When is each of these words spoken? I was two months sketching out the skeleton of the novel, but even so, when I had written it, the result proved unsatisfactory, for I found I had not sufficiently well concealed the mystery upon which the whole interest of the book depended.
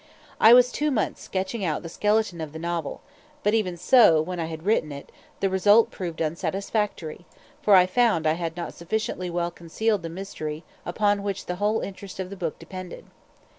I 0.39 0.53
was 0.55 0.71
two 0.71 0.89
months 0.89 1.21
sketching 1.21 1.63
out 1.63 1.83
the 1.83 1.87
skeleton 1.87 2.41
of 2.41 2.53
the 2.53 2.57
novel, 2.57 3.01
but 3.43 3.53
even 3.53 3.77
so, 3.77 4.19
when 4.19 4.39
I 4.39 4.45
had 4.45 4.63
written 4.65 4.91
it, 4.91 5.11
the 5.41 5.47
result 5.47 5.91
proved 5.91 6.21
unsatisfactory, 6.23 7.27
for 7.61 7.75
I 7.75 7.85
found 7.85 8.25
I 8.25 8.33
had 8.33 8.57
not 8.57 8.73
sufficiently 8.73 9.29
well 9.29 9.51
concealed 9.51 10.01
the 10.01 10.09
mystery 10.09 10.63
upon 10.87 11.21
which 11.21 11.45
the 11.45 11.57
whole 11.57 11.81
interest 11.81 12.19
of 12.19 12.31
the 12.31 12.35
book 12.35 12.57
depended. 12.57 13.05